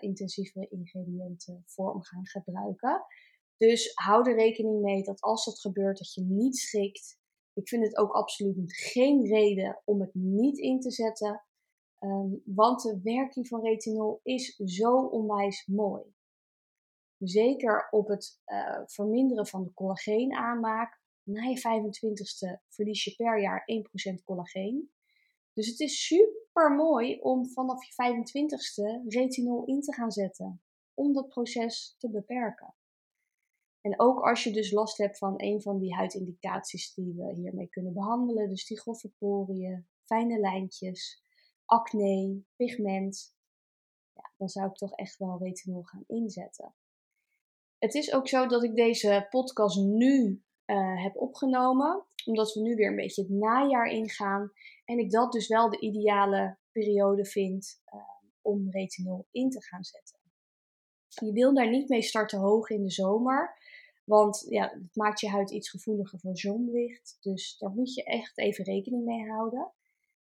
intensievere 0.00 0.68
ingrediënten 0.68 1.62
voor 1.66 1.92
om 1.92 2.02
gaan 2.02 2.26
gebruiken. 2.26 3.04
Dus 3.56 3.92
hou 3.94 4.30
er 4.30 4.36
rekening 4.36 4.82
mee 4.82 5.02
dat 5.02 5.20
als 5.20 5.44
dat 5.44 5.60
gebeurt, 5.60 5.98
dat 5.98 6.14
je 6.14 6.22
niet 6.22 6.56
schrikt. 6.56 7.18
Ik 7.52 7.68
vind 7.68 7.84
het 7.84 7.96
ook 7.96 8.12
absoluut 8.12 8.72
geen 8.76 9.26
reden 9.26 9.82
om 9.84 10.00
het 10.00 10.14
niet 10.14 10.58
in 10.58 10.80
te 10.80 10.90
zetten. 10.90 11.44
Um, 12.00 12.42
want 12.44 12.82
de 12.82 13.00
werking 13.02 13.48
van 13.48 13.60
retinol 13.60 14.20
is 14.22 14.56
zo 14.56 15.06
onwijs 15.06 15.66
mooi. 15.66 16.14
Zeker 17.18 17.88
op 17.90 18.08
het 18.08 18.40
uh, 18.46 18.80
verminderen 18.86 19.46
van 19.46 19.62
de 19.62 19.72
collageenaanmaak. 19.72 21.00
Na 21.22 21.42
je 21.42 21.58
25ste 21.58 22.64
verlies 22.68 23.04
je 23.04 23.14
per 23.14 23.40
jaar 23.40 23.64
1% 24.20 24.24
collageen. 24.24 24.90
Dus 25.52 25.66
het 25.66 25.80
is 25.80 26.06
super 26.06 26.74
mooi 26.74 27.20
om 27.20 27.48
vanaf 27.48 27.84
je 27.84 27.92
25ste 27.92 29.08
retinol 29.08 29.64
in 29.64 29.80
te 29.80 29.94
gaan 29.94 30.10
zetten. 30.10 30.62
Om 30.94 31.12
dat 31.12 31.28
proces 31.28 31.94
te 31.98 32.10
beperken. 32.10 32.74
En 33.86 34.00
ook 34.00 34.20
als 34.20 34.44
je 34.44 34.52
dus 34.52 34.70
last 34.70 34.98
hebt 34.98 35.18
van 35.18 35.34
een 35.36 35.62
van 35.62 35.78
die 35.78 35.94
huidindicaties 35.94 36.94
die 36.94 37.14
we 37.16 37.34
hiermee 37.34 37.68
kunnen 37.68 37.92
behandelen, 37.92 38.48
dus 38.48 38.66
die 38.66 38.80
grove 38.80 39.08
poriën, 39.18 39.86
fijne 40.04 40.38
lijntjes, 40.38 41.22
acne, 41.64 42.42
pigment, 42.56 43.36
ja, 44.12 44.32
dan 44.36 44.48
zou 44.48 44.66
ik 44.68 44.74
toch 44.74 44.92
echt 44.92 45.16
wel 45.16 45.38
retinol 45.38 45.82
gaan 45.82 46.04
inzetten. 46.06 46.74
Het 47.78 47.94
is 47.94 48.12
ook 48.12 48.28
zo 48.28 48.46
dat 48.46 48.62
ik 48.62 48.74
deze 48.74 49.26
podcast 49.30 49.78
nu 49.78 50.42
uh, 50.66 51.02
heb 51.02 51.16
opgenomen, 51.16 52.06
omdat 52.24 52.52
we 52.52 52.60
nu 52.60 52.74
weer 52.74 52.88
een 52.88 52.96
beetje 52.96 53.22
het 53.22 53.30
najaar 53.30 53.86
ingaan. 53.86 54.52
En 54.84 54.98
ik 54.98 55.10
dat 55.10 55.32
dus 55.32 55.48
wel 55.48 55.70
de 55.70 55.80
ideale 55.80 56.58
periode 56.72 57.24
vind 57.24 57.82
uh, 57.94 58.00
om 58.40 58.70
retinol 58.70 59.26
in 59.30 59.50
te 59.50 59.62
gaan 59.62 59.84
zetten. 59.84 60.18
Je 61.08 61.32
wil 61.32 61.54
daar 61.54 61.70
niet 61.70 61.88
mee 61.88 62.02
starten 62.02 62.38
hoog 62.38 62.70
in 62.70 62.82
de 62.82 62.90
zomer, 62.90 63.58
want 64.06 64.46
ja, 64.48 64.68
het 64.68 64.96
maakt 64.96 65.20
je 65.20 65.28
huid 65.28 65.50
iets 65.50 65.70
gevoeliger 65.70 66.18
voor 66.18 66.38
zonlicht. 66.38 67.16
Dus 67.20 67.58
daar 67.58 67.70
moet 67.70 67.94
je 67.94 68.04
echt 68.04 68.38
even 68.38 68.64
rekening 68.64 69.04
mee 69.04 69.28
houden. 69.28 69.72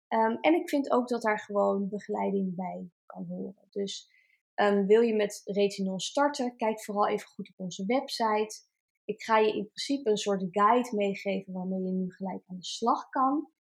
Um, 0.10 0.38
en 0.42 0.54
ik 0.54 0.70
vind 0.70 0.92
ook 0.92 1.08
dat 1.08 1.22
daar 1.22 1.40
gewoon 1.40 1.90
begeleiding 1.90 2.56
bij 2.56 2.90
kan 3.06 3.26
horen. 3.26 3.68
Dus 3.70 4.10
um, 4.56 4.86
wil 4.86 5.02
je 5.02 5.16
met 5.16 5.42
retinol 5.46 6.00
starten, 6.00 6.56
kijk 6.56 6.84
vooral 6.84 7.08
even 7.08 7.28
goed 7.28 7.50
op 7.50 7.60
onze 7.60 7.86
website. 7.86 8.62
Ik 9.06 9.24
ga 9.24 9.38
je 9.38 9.48
in 9.48 9.66
principe 9.66 10.10
een 10.10 10.18
soort 10.18 10.46
guide 10.52 10.96
meegeven 10.96 11.54
waarmee 11.54 11.82
je 11.82 11.92
nu 11.92 12.12
gelijk 12.12 12.44
aan 12.48 12.58
de 12.58 12.66
slag 12.66 13.10
kan. 13.10 13.52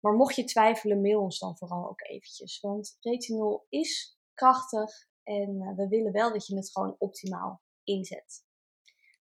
Maar 0.00 0.12
mocht 0.12 0.36
je 0.36 0.44
twijfelen, 0.44 1.00
mail 1.00 1.20
ons 1.20 1.38
dan 1.38 1.56
vooral 1.56 1.88
ook 1.88 2.00
eventjes. 2.00 2.60
Want 2.60 2.96
retinol 3.00 3.66
is 3.68 4.18
krachtig 4.34 5.08
en 5.22 5.54
uh, 5.54 5.76
we 5.76 5.88
willen 5.88 6.12
wel 6.12 6.32
dat 6.32 6.46
je 6.46 6.56
het 6.56 6.70
gewoon 6.70 6.96
optimaal 6.98 7.62
inzet. 7.84 8.48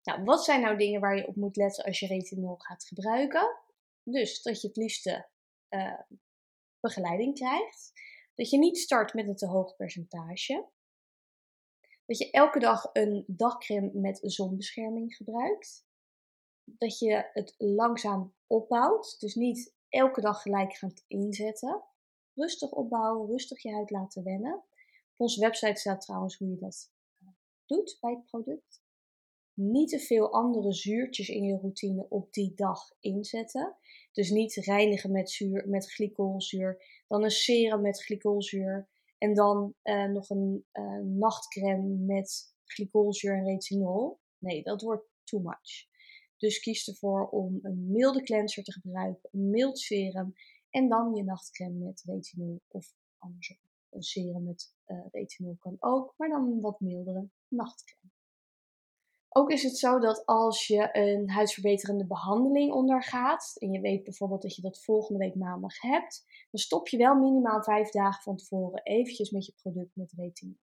Nou, 0.03 0.23
wat 0.23 0.43
zijn 0.43 0.61
nou 0.61 0.77
dingen 0.77 1.01
waar 1.01 1.15
je 1.15 1.27
op 1.27 1.35
moet 1.35 1.55
letten 1.55 1.83
als 1.83 1.99
je 1.99 2.07
retinol 2.07 2.55
gaat 2.55 2.85
gebruiken? 2.85 3.57
Dus 4.03 4.41
dat 4.41 4.61
je 4.61 4.67
het 4.67 4.77
liefste 4.77 5.29
uh, 5.69 5.99
begeleiding 6.79 7.35
krijgt. 7.35 7.91
Dat 8.35 8.49
je 8.49 8.57
niet 8.57 8.77
start 8.77 9.13
met 9.13 9.27
een 9.27 9.35
te 9.35 9.47
hoog 9.47 9.75
percentage. 9.75 10.67
Dat 12.05 12.17
je 12.17 12.31
elke 12.31 12.59
dag 12.59 12.89
een 12.93 13.23
dagcreme 13.27 13.91
met 13.93 14.19
zonbescherming 14.21 15.15
gebruikt. 15.15 15.85
Dat 16.63 16.99
je 16.99 17.29
het 17.33 17.55
langzaam 17.57 18.35
opbouwt. 18.47 19.19
Dus 19.19 19.35
niet 19.35 19.75
elke 19.89 20.21
dag 20.21 20.41
gelijk 20.41 20.73
gaat 20.73 21.03
inzetten. 21.07 21.83
Rustig 22.33 22.71
opbouwen, 22.71 23.29
rustig 23.29 23.61
je 23.61 23.71
huid 23.71 23.89
laten 23.89 24.23
wennen. 24.23 24.53
Op 24.53 25.15
onze 25.15 25.39
website 25.39 25.79
staat 25.79 26.01
trouwens 26.01 26.37
hoe 26.37 26.49
je 26.49 26.57
dat 26.57 26.91
eh, 27.19 27.27
doet 27.65 27.97
bij 28.01 28.11
het 28.11 28.25
product 28.25 28.81
niet 29.59 29.89
te 29.89 29.99
veel 29.99 30.33
andere 30.33 30.73
zuurtjes 30.73 31.29
in 31.29 31.43
je 31.43 31.57
routine 31.57 32.05
op 32.09 32.33
die 32.33 32.53
dag 32.55 32.79
inzetten. 32.99 33.75
Dus 34.11 34.29
niet 34.29 34.53
reinigen 34.53 35.11
met, 35.11 35.29
zuur, 35.29 35.69
met 35.69 35.91
glycolzuur, 35.91 37.03
dan 37.07 37.23
een 37.23 37.31
serum 37.31 37.81
met 37.81 38.03
glycolzuur 38.03 38.89
en 39.17 39.33
dan 39.33 39.75
uh, 39.83 40.05
nog 40.05 40.29
een 40.29 40.65
uh, 40.73 40.99
nachtcreme 40.99 41.87
met 41.87 42.55
glycolzuur 42.63 43.37
en 43.37 43.45
retinol. 43.45 44.19
Nee, 44.37 44.63
dat 44.63 44.81
wordt 44.81 45.07
too 45.23 45.39
much. 45.39 45.87
Dus 46.37 46.59
kies 46.59 46.87
ervoor 46.87 47.27
om 47.29 47.59
een 47.61 47.91
milde 47.91 48.21
cleanser 48.21 48.63
te 48.63 48.71
gebruiken, 48.71 49.29
een 49.31 49.49
mild 49.49 49.79
serum 49.79 50.33
en 50.69 50.89
dan 50.89 51.15
je 51.15 51.23
nachtcreme 51.23 51.85
met 51.85 52.03
retinol 52.05 52.61
of 52.67 52.93
andersom. 53.17 53.57
Een 53.89 54.03
serum 54.03 54.43
met 54.43 54.73
uh, 54.87 55.05
retinol 55.11 55.55
kan 55.59 55.75
ook, 55.79 56.13
maar 56.17 56.29
dan 56.29 56.51
een 56.51 56.61
wat 56.61 56.79
mildere 56.79 57.29
nachtcreme. 57.47 58.08
Ook 59.31 59.51
is 59.51 59.63
het 59.63 59.77
zo 59.77 59.99
dat 59.99 60.25
als 60.25 60.67
je 60.67 60.89
een 60.91 61.29
huidsverbeterende 61.29 62.05
behandeling 62.05 62.73
ondergaat, 62.73 63.55
en 63.57 63.71
je 63.71 63.79
weet 63.79 64.03
bijvoorbeeld 64.03 64.41
dat 64.41 64.55
je 64.55 64.61
dat 64.61 64.83
volgende 64.83 65.19
week 65.19 65.35
maandag 65.35 65.81
hebt, 65.81 66.25
dan 66.51 66.59
stop 66.59 66.87
je 66.87 66.97
wel 66.97 67.15
minimaal 67.15 67.63
vijf 67.63 67.89
dagen 67.89 68.23
van 68.23 68.35
tevoren 68.35 68.83
eventjes 68.83 69.29
met 69.29 69.45
je 69.45 69.53
product 69.61 69.95
met 69.95 70.11
retinol. 70.11 70.57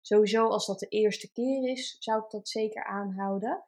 Sowieso 0.00 0.48
als 0.48 0.66
dat 0.66 0.78
de 0.78 0.88
eerste 0.88 1.32
keer 1.32 1.70
is, 1.70 1.96
zou 1.98 2.24
ik 2.24 2.30
dat 2.30 2.48
zeker 2.48 2.84
aanhouden. 2.84 3.64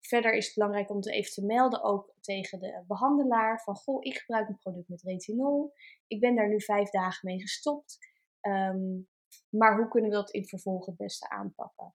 Verder 0.00 0.34
is 0.34 0.44
het 0.44 0.54
belangrijk 0.54 0.90
om 0.90 0.96
het 0.96 1.08
even 1.08 1.32
te 1.32 1.44
melden, 1.44 1.82
ook 1.82 2.14
tegen 2.20 2.60
de 2.60 2.84
behandelaar, 2.86 3.62
van 3.62 3.76
goh, 3.76 4.04
ik 4.04 4.16
gebruik 4.16 4.48
een 4.48 4.58
product 4.58 4.88
met 4.88 5.02
retinol. 5.02 5.72
Ik 6.06 6.20
ben 6.20 6.34
daar 6.34 6.48
nu 6.48 6.60
vijf 6.60 6.90
dagen 6.90 7.28
mee 7.28 7.40
gestopt. 7.40 7.98
Ehm, 8.40 9.00
maar 9.48 9.76
hoe 9.76 9.88
kunnen 9.88 10.10
we 10.10 10.16
dat 10.16 10.30
in 10.30 10.46
vervolg 10.46 10.86
het 10.86 10.96
beste 10.96 11.28
aanpakken? 11.28 11.94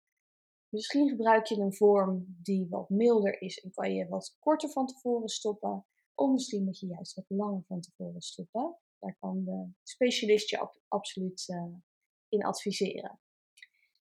Misschien 0.70 1.10
gebruik 1.10 1.46
je 1.46 1.56
een 1.56 1.74
vorm 1.74 2.38
die 2.44 2.68
wat 2.70 2.90
milder 2.90 3.42
is 3.42 3.60
en 3.60 3.72
kan 3.72 3.94
je 3.94 4.08
wat 4.08 4.38
korter 4.40 4.70
van 4.70 4.88
tevoren 4.88 5.30
stoppen. 5.30 5.86
Of 6.16 6.32
misschien 6.32 6.64
moet 6.64 6.80
je 6.80 6.88
juist 6.88 7.16
wat 7.16 7.26
langer 7.28 7.64
van 7.68 7.82
tevoren 7.82 8.22
stoppen. 8.22 8.78
Daar 9.00 9.16
kan 9.20 9.44
de 9.44 9.70
specialist 9.84 10.50
je 10.50 10.70
absoluut 10.88 11.48
uh, 11.48 11.76
in 12.30 12.44
adviseren. 12.44 13.20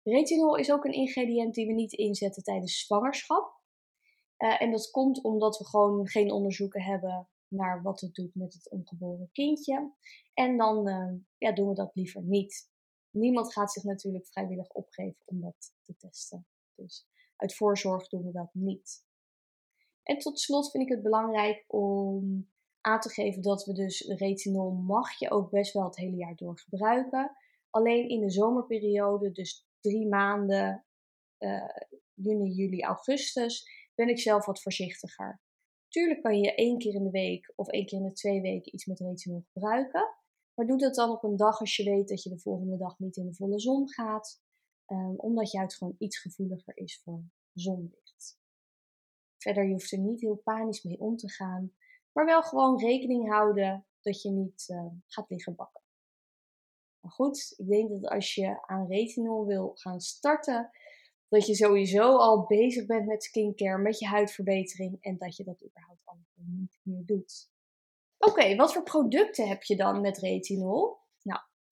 Retinol 0.02 0.56
is 0.56 0.72
ook 0.72 0.84
een 0.84 0.92
ingrediënt 0.92 1.54
die 1.54 1.66
we 1.66 1.72
niet 1.72 1.92
inzetten 1.92 2.42
tijdens 2.42 2.78
zwangerschap. 2.78 3.60
Uh, 4.38 4.62
en 4.62 4.70
dat 4.70 4.90
komt 4.90 5.22
omdat 5.22 5.58
we 5.58 5.64
gewoon 5.64 6.08
geen 6.08 6.30
onderzoeken 6.30 6.82
hebben 6.82 7.28
naar 7.48 7.82
wat 7.82 8.00
het 8.00 8.14
doet 8.14 8.34
met 8.34 8.54
het 8.54 8.70
ongeboren 8.70 9.30
kindje. 9.32 9.92
En 10.34 10.56
dan 10.56 10.88
uh, 10.88 11.12
ja, 11.38 11.52
doen 11.52 11.68
we 11.68 11.74
dat 11.74 11.94
liever 11.94 12.22
niet. 12.22 12.70
Niemand 13.10 13.52
gaat 13.52 13.72
zich 13.72 13.82
natuurlijk 13.82 14.26
vrijwillig 14.26 14.68
opgeven 14.68 15.22
om 15.24 15.40
dat 15.40 15.74
te 15.82 15.96
testen. 15.96 16.46
Dus 16.76 17.06
uit 17.36 17.54
voorzorg 17.54 18.08
doen 18.08 18.24
we 18.24 18.32
dat 18.32 18.50
niet. 18.52 19.04
En 20.02 20.18
tot 20.18 20.40
slot 20.40 20.70
vind 20.70 20.84
ik 20.84 20.88
het 20.90 21.02
belangrijk 21.02 21.64
om 21.66 22.48
aan 22.80 23.00
te 23.00 23.08
geven 23.08 23.42
dat 23.42 23.64
we 23.64 23.72
dus 23.72 24.00
retinol 24.00 24.70
mag 24.70 25.18
je 25.18 25.30
ook 25.30 25.50
best 25.50 25.72
wel 25.72 25.84
het 25.84 25.96
hele 25.96 26.16
jaar 26.16 26.34
door 26.34 26.58
gebruiken. 26.58 27.36
Alleen 27.70 28.08
in 28.08 28.20
de 28.20 28.30
zomerperiode, 28.30 29.32
dus 29.32 29.66
drie 29.80 30.08
maanden, 30.08 30.84
uh, 31.38 31.68
juni, 32.14 32.50
juli, 32.50 32.82
augustus, 32.82 33.68
ben 33.94 34.08
ik 34.08 34.18
zelf 34.18 34.46
wat 34.46 34.62
voorzichtiger. 34.62 35.40
Tuurlijk 35.88 36.22
kan 36.22 36.38
je 36.38 36.54
één 36.54 36.78
keer 36.78 36.94
in 36.94 37.04
de 37.04 37.10
week 37.10 37.52
of 37.56 37.68
één 37.68 37.86
keer 37.86 37.98
in 37.98 38.04
de 38.04 38.12
twee 38.12 38.40
weken 38.40 38.74
iets 38.74 38.86
met 38.86 39.00
retinol 39.00 39.44
gebruiken. 39.52 40.14
Maar 40.54 40.66
doe 40.66 40.78
dat 40.78 40.94
dan 40.94 41.10
op 41.10 41.22
een 41.22 41.36
dag 41.36 41.60
als 41.60 41.76
je 41.76 41.84
weet 41.84 42.08
dat 42.08 42.22
je 42.22 42.30
de 42.30 42.38
volgende 42.38 42.76
dag 42.76 42.98
niet 42.98 43.16
in 43.16 43.26
de 43.26 43.34
volle 43.34 43.60
zon 43.60 43.92
gaat. 43.92 44.42
Um, 44.86 45.14
omdat 45.16 45.52
huid 45.52 45.74
gewoon 45.74 45.94
iets 45.98 46.18
gevoeliger 46.18 46.76
is 46.76 47.00
voor 47.02 47.22
zonlicht. 47.52 48.38
Verder, 49.36 49.64
je 49.64 49.72
hoeft 49.72 49.92
er 49.92 49.98
niet 49.98 50.20
heel 50.20 50.36
panisch 50.36 50.82
mee 50.82 51.00
om 51.00 51.16
te 51.16 51.30
gaan, 51.30 51.72
maar 52.12 52.24
wel 52.24 52.42
gewoon 52.42 52.78
rekening 52.78 53.28
houden 53.28 53.86
dat 54.00 54.22
je 54.22 54.30
niet 54.30 54.68
uh, 54.68 54.86
gaat 55.06 55.30
liggen 55.30 55.54
bakken. 55.54 55.82
Maar 57.00 57.12
goed, 57.12 57.54
ik 57.56 57.68
denk 57.68 57.90
dat 57.90 58.10
als 58.10 58.34
je 58.34 58.66
aan 58.66 58.86
retinol 58.86 59.46
wil 59.46 59.70
gaan 59.74 60.00
starten, 60.00 60.70
dat 61.28 61.46
je 61.46 61.54
sowieso 61.54 62.16
al 62.16 62.46
bezig 62.46 62.86
bent 62.86 63.06
met 63.06 63.24
skincare, 63.24 63.82
met 63.82 63.98
je 63.98 64.06
huidverbetering 64.06 64.96
en 65.00 65.18
dat 65.18 65.36
je 65.36 65.44
dat 65.44 65.64
überhaupt 65.64 66.00
allemaal 66.04 66.26
niet 66.36 66.78
meer 66.82 67.04
doet. 67.04 67.50
Oké, 68.18 68.56
wat 68.56 68.72
voor 68.72 68.82
producten 68.82 69.48
heb 69.48 69.62
je 69.62 69.76
dan 69.76 70.00
met 70.00 70.18
retinol? 70.18 70.96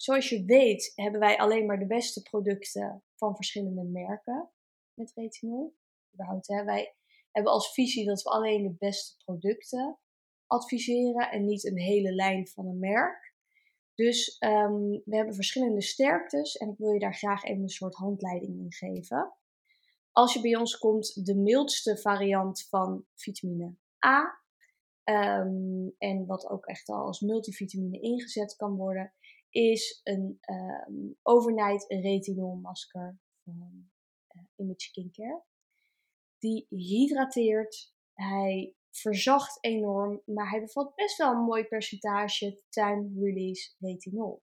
Zoals 0.04 0.28
je 0.28 0.44
weet 0.44 0.92
hebben 0.94 1.20
wij 1.20 1.38
alleen 1.38 1.66
maar 1.66 1.78
de 1.78 1.86
beste 1.86 2.22
producten 2.22 3.04
van 3.14 3.34
verschillende 3.34 3.84
merken 3.84 4.50
met 4.94 5.12
retinol. 5.14 5.76
überhaupt. 6.14 6.48
Hè. 6.48 6.64
Wij 6.64 6.96
hebben 7.30 7.52
als 7.52 7.72
visie 7.72 8.06
dat 8.06 8.22
we 8.22 8.30
alleen 8.30 8.62
de 8.62 8.74
beste 8.78 9.16
producten 9.24 9.98
adviseren 10.46 11.30
en 11.30 11.44
niet 11.44 11.64
een 11.64 11.78
hele 11.78 12.12
lijn 12.12 12.48
van 12.48 12.66
een 12.66 12.78
merk. 12.78 13.34
Dus 13.94 14.38
ehm, 14.38 14.82
we 15.04 15.16
hebben 15.16 15.34
verschillende 15.34 15.82
sterktes 15.82 16.56
en 16.56 16.68
ik 16.68 16.78
wil 16.78 16.92
je 16.92 16.98
daar 16.98 17.16
graag 17.16 17.44
even 17.44 17.62
een 17.62 17.68
soort 17.68 17.94
handleiding 17.94 18.58
in 18.58 18.72
geven. 18.72 19.36
Als 20.12 20.34
je 20.34 20.40
bij 20.40 20.56
ons 20.56 20.78
komt, 20.78 21.26
de 21.26 21.36
mildste 21.36 21.98
variant 21.98 22.66
van 22.68 23.06
vitamine 23.14 23.76
A, 24.06 24.42
ehm, 25.04 25.88
en 25.98 26.26
wat 26.26 26.48
ook 26.48 26.66
echt 26.66 26.88
al 26.88 27.06
als 27.06 27.20
multivitamine 27.20 28.00
ingezet 28.00 28.56
kan 28.56 28.76
worden, 28.76 29.14
is 29.54 30.00
een 30.02 30.38
um, 30.88 31.18
overnight 31.22 31.84
retinolmasker 31.88 33.18
van 33.44 33.90
uh, 34.36 34.42
Image 34.56 34.80
Skincare. 34.80 35.42
Die 36.38 36.66
hydrateert, 36.68 37.94
hij 38.12 38.74
verzacht 38.90 39.58
enorm, 39.60 40.22
maar 40.24 40.50
hij 40.50 40.60
bevat 40.60 40.94
best 40.94 41.16
wel 41.16 41.32
een 41.32 41.44
mooi 41.44 41.64
percentage 41.64 42.62
time-release 42.68 43.74
retinol. 43.78 44.42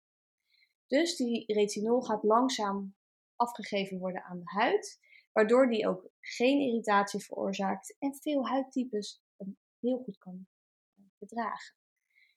Dus 0.87 1.17
die 1.17 1.53
retinol 1.53 2.03
gaat 2.03 2.23
langzaam 2.23 2.95
afgegeven 3.37 3.99
worden 3.99 4.23
aan 4.23 4.39
de 4.39 4.51
huid, 4.51 5.01
waardoor 5.33 5.71
die 5.71 5.89
ook 5.89 6.11
geen 6.21 6.61
irritatie 6.61 7.21
veroorzaakt 7.21 7.97
en 7.99 8.15
veel 8.15 8.49
huidtypes 8.49 9.23
heel 9.81 9.99
goed 9.99 10.19
kan 10.19 10.47
bedragen. 11.19 11.75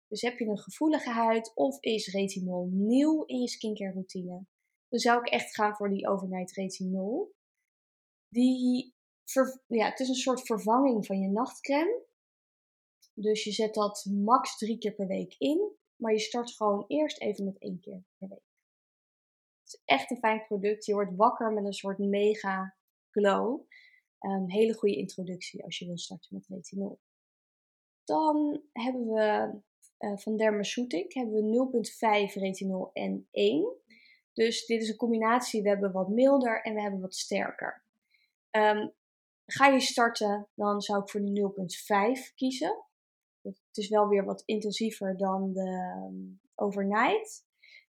Dus 0.08 0.22
heb 0.22 0.40
je 0.40 0.46
een 0.46 0.60
gevoelige 0.60 1.10
huid 1.10 1.52
of 1.56 1.82
is 1.82 2.14
retinol 2.14 2.70
nieuw 2.72 3.24
in 3.26 3.42
je 3.42 3.48
skincare 3.48 3.92
routine, 3.92 4.46
dan 4.88 5.00
zou 5.00 5.20
ik 5.20 5.28
echt 5.28 5.56
gaan 5.56 5.76
voor 5.76 5.90
die 5.90 6.08
overnight 6.08 6.52
retinol. 6.52 7.36
Die 8.30 8.96
ja, 9.68 9.90
het 9.90 10.00
is 10.00 10.08
een 10.08 10.16
soort 10.16 10.46
vervanging 10.46 11.06
van 11.06 11.20
je 11.20 11.30
nachtcreme. 11.30 12.06
Dus 13.14 13.44
je 13.44 13.52
zet 13.52 13.74
dat 13.74 14.06
max 14.06 14.58
drie 14.58 14.78
keer 14.78 14.94
per 14.94 15.08
week 15.08 15.36
in, 15.38 15.78
maar 15.96 16.12
je 16.12 16.20
start 16.20 16.52
gewoon 16.52 16.86
eerst 16.88 17.22
even 17.22 17.46
met 17.46 17.60
één 17.60 17.80
keer 17.80 18.04
per 18.18 18.28
week. 18.28 18.46
Het 19.64 19.74
is 19.74 19.82
echt 19.86 20.12
een 20.12 20.18
fijn 20.18 20.46
product. 20.46 20.86
Je 20.86 20.94
wordt 20.94 21.16
wakker 21.16 21.54
met 21.54 21.66
een 21.66 21.74
soort 21.74 21.98
mega 21.98 22.76
glow. 23.10 23.62
Um, 24.20 24.50
hele 24.50 24.74
goede 24.74 24.96
introductie 24.96 25.64
als 25.64 25.80
je 25.80 25.86
wil 25.86 25.98
starten 25.98 26.36
met 26.36 26.48
retinol. 26.48 27.00
Dan 28.04 28.64
hebben 28.72 29.08
we 29.08 29.60
uh, 30.00 30.18
van 30.18 30.38
Dermaceutic 30.38 31.14
hebben 31.14 31.34
we 31.34 32.30
0,5 32.30 32.42
retinol 32.42 32.90
en 32.94 33.28
1. 33.32 33.76
Dus 34.34 34.66
dit 34.66 34.82
is 34.82 34.90
een 34.90 34.96
combinatie. 34.96 35.62
We 35.62 35.70
hebben 35.70 35.92
wat 35.92 36.10
milder 36.10 36.62
en 36.62 36.74
we 36.74 36.82
hebben 36.82 37.02
wat 37.02 37.16
sterker. 37.16 37.84
Um, 38.52 38.96
Ga 39.50 39.68
je 39.68 39.80
starten, 39.80 40.48
dan 40.54 40.82
zou 40.82 41.02
ik 41.02 41.10
voor 41.10 41.22
de 41.22 41.52
0.5 42.28 42.36
kiezen. 42.36 42.86
Het 43.42 43.78
is 43.78 43.90
wel 43.90 44.08
weer 44.08 44.26
wat 44.26 44.44
intensiever 44.46 45.18
dan 45.18 45.54
de 45.54 45.62
ehm, 45.62 46.16
overnight. 46.56 47.46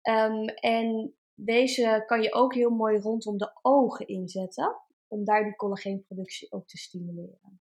Um, 0.02 0.48
en 0.48 1.14
deze 1.34 2.02
kan 2.06 2.22
je 2.22 2.32
ook 2.32 2.54
heel 2.54 2.70
mooi 2.70 2.98
rondom 2.98 3.38
de 3.38 3.58
ogen 3.62 4.06
inzetten. 4.06 4.76
Om 5.08 5.24
daar 5.24 5.44
die 5.44 5.56
collageenproductie 5.56 6.52
ook 6.52 6.66
te 6.66 6.76
stimuleren. 6.76 7.60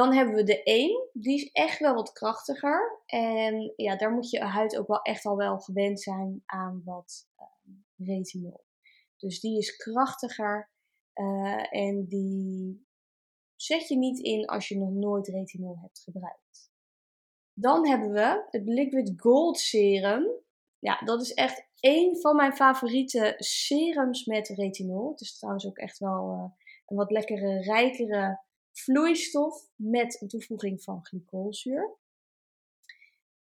Dan 0.00 0.14
hebben 0.14 0.34
we 0.34 0.42
de 0.42 0.62
1. 0.62 1.08
Die 1.12 1.34
is 1.34 1.50
echt 1.52 1.78
wel 1.78 1.94
wat 1.94 2.12
krachtiger. 2.12 3.02
En 3.06 3.72
ja, 3.76 3.96
daar 3.96 4.12
moet 4.12 4.30
je 4.30 4.40
huid 4.40 4.76
ook 4.76 4.86
wel 4.86 5.02
echt 5.02 5.24
al 5.24 5.36
wel 5.36 5.58
gewend 5.58 6.00
zijn 6.00 6.42
aan 6.46 6.82
wat 6.84 7.28
um, 7.66 7.84
retinol. 7.96 8.64
Dus 9.16 9.40
die 9.40 9.58
is 9.58 9.76
krachtiger. 9.76 10.70
Uh, 11.14 11.74
en 11.74 12.06
die 12.08 12.86
zet 13.56 13.88
je 13.88 13.96
niet 13.96 14.18
in 14.18 14.46
als 14.46 14.68
je 14.68 14.78
nog 14.78 14.90
nooit 14.90 15.28
retinol 15.28 15.78
hebt 15.80 16.00
gebruikt. 16.00 16.72
Dan 17.52 17.88
hebben 17.88 18.12
we 18.12 18.46
het 18.50 18.66
Liquid 18.66 19.12
Gold 19.16 19.58
Serum. 19.58 20.26
Ja, 20.78 21.00
dat 21.04 21.20
is 21.20 21.34
echt 21.34 21.68
één 21.80 22.20
van 22.20 22.36
mijn 22.36 22.52
favoriete 22.52 23.34
serums 23.36 24.24
met 24.24 24.48
retinol. 24.48 25.10
Het 25.10 25.20
is 25.20 25.38
trouwens 25.38 25.66
ook 25.66 25.78
echt 25.78 25.98
wel 25.98 26.32
uh, 26.32 26.64
een 26.86 26.96
wat 26.96 27.10
lekkere, 27.10 27.62
rijkere 27.62 28.48
vloeistof 28.82 29.70
met 29.74 30.20
een 30.20 30.28
toevoeging 30.28 30.82
van 30.82 31.06
glycolzuur. 31.06 31.96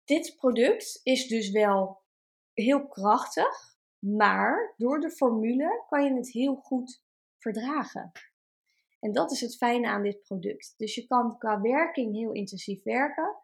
Dit 0.05 0.37
product 0.37 1.01
is 1.03 1.27
dus 1.27 1.51
wel 1.51 2.03
heel 2.53 2.87
krachtig, 2.87 3.79
maar 3.99 4.75
door 4.77 5.01
de 5.01 5.11
formule 5.11 5.85
kan 5.89 6.05
je 6.05 6.15
het 6.15 6.33
heel 6.33 6.55
goed 6.55 7.03
verdragen. 7.39 8.13
En 9.01 9.13
dat 9.13 9.31
is 9.31 9.41
het 9.41 9.57
fijne 9.57 9.89
aan 9.89 10.03
dit 10.03 10.23
product. 10.23 10.75
Dus 10.77 10.95
je 10.95 11.07
kan 11.07 11.39
qua 11.39 11.61
werking 11.61 12.15
heel 12.15 12.33
intensief 12.33 12.83
werken, 12.83 13.37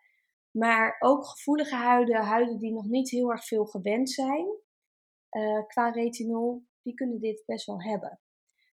maar 0.51 0.97
ook 0.99 1.27
gevoelige 1.27 1.75
huiden, 1.75 2.17
huiden 2.17 2.59
die 2.59 2.73
nog 2.73 2.87
niet 2.87 3.11
heel 3.11 3.31
erg 3.31 3.47
veel 3.47 3.65
gewend 3.65 4.11
zijn 4.11 4.47
uh, 5.31 5.67
qua 5.67 5.91
retinol, 5.91 6.67
die 6.83 6.95
kunnen 6.95 7.21
dit 7.21 7.43
best 7.47 7.67
wel 7.67 7.83
hebben. 7.83 8.21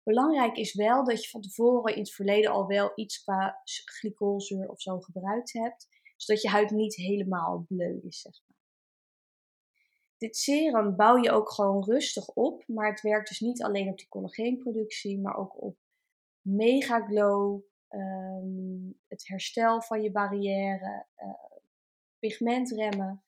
Belangrijk 0.08 0.58
is 0.58 0.74
wel 0.74 1.04
dat 1.04 1.24
je 1.24 1.30
van 1.30 1.42
tevoren 1.42 1.94
in 1.94 2.00
het 2.00 2.12
verleden 2.12 2.52
al 2.52 2.68
wel 2.68 2.92
iets 2.96 3.24
qua 3.24 3.62
glycolzuur 3.86 4.70
of 4.70 4.82
zo 4.82 5.00
gebruikt 5.00 5.54
hebt, 5.54 5.88
zodat 6.16 6.42
je 6.42 6.50
huid 6.50 6.70
niet 6.70 6.96
helemaal 6.96 7.66
bleu 7.68 8.00
is, 8.04 8.22
zeg 8.22 8.42
maar. 8.48 8.58
Dit 10.18 10.36
serum 10.36 10.96
bouw 10.96 11.18
je 11.18 11.32
ook 11.32 11.52
gewoon 11.52 11.84
rustig 11.84 12.28
op, 12.28 12.64
maar 12.68 12.90
het 12.90 13.02
werkt 13.02 13.28
dus 13.28 13.40
niet 13.40 13.64
alleen 13.64 13.90
op 13.90 13.98
die 13.98 14.08
collageenproductie, 14.08 15.20
maar 15.20 15.38
ook 15.38 15.62
op 15.62 15.78
mega 16.42 17.06
glow, 17.06 17.62
ehm, 17.88 18.92
het 19.08 19.28
herstel 19.28 19.82
van 19.82 20.02
je 20.02 20.12
barrière, 20.12 21.06
uh, 21.18 21.60
pigmentremmen. 22.20 23.24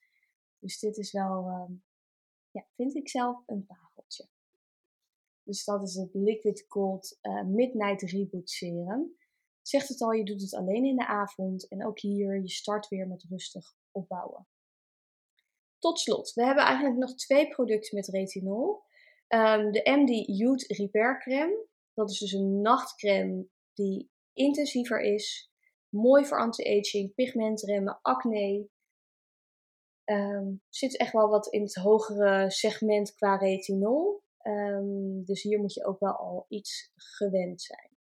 Dus 0.60 0.80
dit 0.80 0.98
is 0.98 1.12
wel, 1.12 1.48
ehm, 1.48 1.74
ja, 2.52 2.65
vind 2.76 2.96
ik 2.96 3.10
zelf 3.10 3.44
een 3.46 3.65
pareltje. 3.65 3.88
Dus 5.49 5.63
dat 5.63 5.83
is 5.83 5.95
het 5.95 6.09
Liquid 6.13 6.65
Gold 6.67 7.17
uh, 7.21 7.43
Midnight 7.43 8.01
Reboot 8.01 8.49
Serum. 8.49 9.17
Zegt 9.62 9.88
het 9.88 10.01
al, 10.01 10.12
je 10.12 10.23
doet 10.23 10.41
het 10.41 10.53
alleen 10.53 10.85
in 10.85 10.95
de 10.95 11.07
avond 11.07 11.67
en 11.67 11.85
ook 11.85 11.99
hier, 11.99 12.41
je 12.41 12.49
start 12.49 12.88
weer 12.88 13.07
met 13.07 13.25
rustig 13.29 13.75
opbouwen. 13.91 14.47
Tot 15.79 15.99
slot, 15.99 16.33
we 16.33 16.45
hebben 16.45 16.63
eigenlijk 16.63 16.97
nog 16.97 17.15
twee 17.15 17.47
producten 17.47 17.95
met 17.95 18.07
retinol. 18.07 18.81
Um, 19.27 19.71
de 19.71 19.81
MD 19.83 20.38
Youth 20.38 20.65
Repair 20.67 21.19
Crème. 21.19 21.67
Dat 21.93 22.09
is 22.09 22.19
dus 22.19 22.31
een 22.31 22.62
nachtcreme 22.62 23.47
die 23.73 24.12
intensiever 24.33 25.01
is. 25.01 25.51
Mooi 25.89 26.25
voor 26.25 26.39
anti-aging, 26.39 27.13
pigmentremmen, 27.13 27.99
acne. 28.01 28.69
Um, 30.05 30.62
zit 30.69 30.97
echt 30.97 31.13
wel 31.13 31.29
wat 31.29 31.47
in 31.47 31.62
het 31.62 31.75
hogere 31.75 32.51
segment 32.51 33.13
qua 33.13 33.35
retinol. 33.35 34.23
Um, 34.49 35.23
dus 35.25 35.41
hier 35.41 35.59
moet 35.59 35.73
je 35.73 35.85
ook 35.85 35.99
wel 35.99 36.15
al 36.15 36.45
iets 36.47 36.91
gewend 36.95 37.62
zijn. 37.62 37.97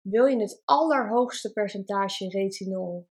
Wil 0.00 0.26
je 0.26 0.40
het 0.40 0.62
allerhoogste 0.64 1.52
percentage 1.52 2.28
retinol 2.28 3.08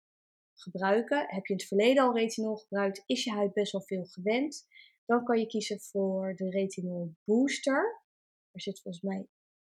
gebruiken. 0.54 1.18
Heb 1.18 1.46
je 1.46 1.52
in 1.52 1.58
het 1.58 1.68
verleden 1.68 2.02
al 2.02 2.14
retinol 2.14 2.56
gebruikt? 2.56 3.02
Is 3.06 3.24
je 3.24 3.30
huid 3.30 3.52
best 3.52 3.72
wel 3.72 3.82
veel 3.82 4.04
gewend? 4.04 4.66
Dan 5.04 5.24
kan 5.24 5.38
je 5.38 5.46
kiezen 5.46 5.80
voor 5.80 6.34
de 6.34 6.50
retinol 6.50 7.14
booster. 7.24 8.02
Er 8.50 8.60
zit 8.60 8.80
volgens 8.80 9.04
mij 9.04 9.28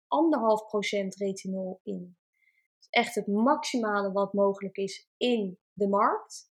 anderhalf 0.06 0.66
procent 0.66 1.14
retinol 1.14 1.80
in. 1.82 2.16
Het 2.34 2.80
is 2.80 2.86
echt 2.90 3.14
het 3.14 3.26
maximale 3.26 4.12
wat 4.12 4.32
mogelijk 4.32 4.76
is 4.76 5.08
in 5.16 5.58
de 5.72 5.88
markt. 5.88 6.51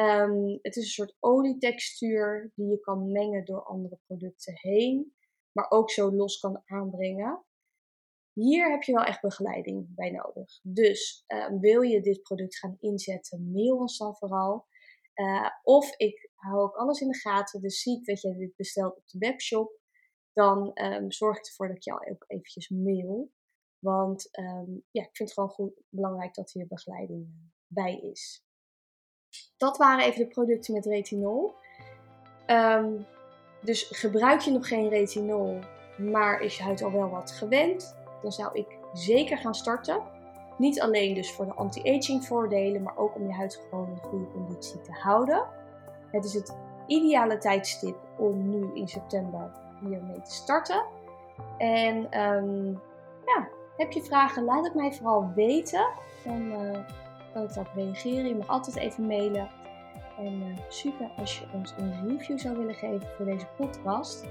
Um, 0.00 0.58
het 0.62 0.76
is 0.76 0.84
een 0.84 0.90
soort 0.90 1.16
olietextuur 1.20 2.52
die 2.54 2.66
je 2.66 2.80
kan 2.80 3.12
mengen 3.12 3.44
door 3.44 3.62
andere 3.62 3.98
producten 4.06 4.54
heen, 4.56 5.14
maar 5.52 5.70
ook 5.70 5.90
zo 5.90 6.12
los 6.12 6.38
kan 6.38 6.62
aanbrengen. 6.64 7.44
Hier 8.32 8.70
heb 8.70 8.82
je 8.82 8.92
wel 8.92 9.04
echt 9.04 9.20
begeleiding 9.20 9.94
bij 9.94 10.10
nodig. 10.10 10.60
Dus 10.62 11.24
uh, 11.28 11.48
wil 11.60 11.82
je 11.82 12.00
dit 12.00 12.22
product 12.22 12.58
gaan 12.58 12.76
inzetten, 12.80 13.50
mail 13.52 13.76
ons 13.76 13.98
dan 13.98 14.16
vooral. 14.16 14.66
Uh, 15.14 15.50
of 15.62 15.96
ik 15.96 16.30
hou 16.34 16.60
ook 16.60 16.76
alles 16.76 17.00
in 17.00 17.08
de 17.08 17.18
gaten. 17.18 17.60
Dus 17.60 17.82
zie 17.82 17.98
ik 17.98 18.04
dat 18.04 18.20
je 18.20 18.36
dit 18.36 18.56
bestelt 18.56 18.96
op 18.96 19.08
de 19.08 19.18
webshop. 19.18 19.80
Dan 20.32 20.70
um, 20.74 21.12
zorg 21.12 21.38
ik 21.38 21.46
ervoor 21.46 21.66
dat 21.66 21.76
ik 21.76 21.82
jou 21.82 22.10
ook 22.10 22.24
eventjes 22.26 22.68
mail. 22.68 23.32
Want 23.78 24.28
ja, 24.90 25.02
ik 25.02 25.16
vind 25.16 25.28
het 25.28 25.32
gewoon 25.32 25.48
goed, 25.48 25.82
belangrijk 25.88 26.34
dat 26.34 26.52
hier 26.52 26.66
begeleiding 26.66 27.26
eh, 27.26 27.40
bij 27.66 28.00
is. 28.00 28.45
Dat 29.56 29.76
waren 29.76 30.04
even 30.04 30.18
de 30.18 30.26
producten 30.26 30.74
met 30.74 30.86
retinol. 30.86 31.54
Um, 32.46 33.06
dus 33.60 33.88
gebruik 33.90 34.40
je 34.40 34.50
nog 34.50 34.68
geen 34.68 34.88
retinol, 34.88 35.58
maar 35.96 36.40
is 36.40 36.56
je 36.56 36.62
huid 36.62 36.82
al 36.82 36.92
wel 36.92 37.10
wat 37.10 37.30
gewend? 37.30 37.94
dan 38.26 38.32
zou 38.32 38.50
ik 38.52 38.78
zeker 38.92 39.38
gaan 39.38 39.54
starten. 39.54 40.02
Niet 40.58 40.80
alleen 40.80 41.14
dus 41.14 41.32
voor 41.32 41.44
de 41.44 41.54
anti-aging 41.54 42.24
voordelen, 42.24 42.82
maar 42.82 42.96
ook 42.96 43.14
om 43.14 43.26
je 43.26 43.32
huid 43.32 43.60
gewoon 43.68 43.88
in 43.88 44.08
goede 44.08 44.30
conditie 44.32 44.80
te 44.80 44.92
houden. 44.92 45.44
Het 46.10 46.24
is 46.24 46.34
het 46.34 46.56
ideale 46.86 47.38
tijdstip 47.38 47.96
om 48.18 48.48
nu 48.50 48.70
in 48.74 48.88
september 48.88 49.50
hiermee 49.80 50.22
te 50.22 50.32
starten. 50.32 50.84
En 51.58 52.20
um, 52.20 52.80
ja, 53.26 53.48
Heb 53.76 53.92
je 53.92 54.02
vragen, 54.02 54.44
laat 54.44 54.64
het 54.64 54.74
mij 54.74 54.92
vooral 54.92 55.32
weten. 55.34 55.88
Dan 56.24 56.40
uh, 56.40 56.78
ik 57.44 57.54
daarop 57.54 57.74
reageren. 57.74 58.28
Je 58.28 58.34
mag 58.34 58.48
altijd 58.48 58.76
even 58.76 59.06
mailen. 59.06 59.48
En 60.18 60.32
uh, 60.32 60.56
super 60.68 61.10
als 61.16 61.38
je 61.38 61.44
ons 61.52 61.74
een 61.78 62.08
review 62.08 62.38
zou 62.38 62.56
willen 62.56 62.74
geven 62.74 63.08
voor 63.16 63.24
deze 63.24 63.46
podcast. 63.56 64.24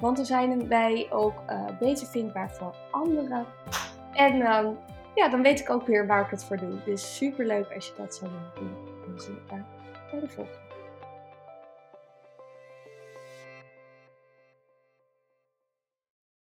Want 0.00 0.16
dan 0.16 0.26
zijn 0.26 0.68
wij 0.68 1.06
ook 1.10 1.42
uh, 1.50 1.64
beter 1.78 2.06
vindbaar 2.06 2.50
voor 2.50 2.74
anderen. 2.90 3.46
En 4.12 4.34
uh, 4.34 4.68
ja, 5.14 5.28
dan 5.28 5.42
weet 5.42 5.60
ik 5.60 5.70
ook 5.70 5.86
weer 5.86 6.06
waar 6.06 6.24
ik 6.24 6.30
het 6.30 6.44
voor 6.44 6.56
doe. 6.56 6.82
Dus 6.84 7.16
super 7.16 7.46
leuk 7.46 7.74
als 7.74 7.86
je 7.86 7.92
dat 7.96 8.14
zou 8.14 8.30
willen 8.30 8.50
doen. 8.54 8.84
Dan 9.06 9.20
zie 9.20 9.32
ik 9.32 9.46
bij 9.46 9.64
de 10.20 10.28
volgende. 10.28 10.69